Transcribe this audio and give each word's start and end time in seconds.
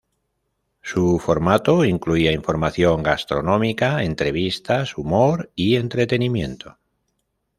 Su 0.81 1.19
formato 1.19 1.85
incluía 1.85 2.31
información 2.31 3.03
gastronómica, 3.03 4.01
entrevistas, 4.01 4.97
humor 4.97 5.51
y 5.53 5.75
entretenimiento. 5.75 6.79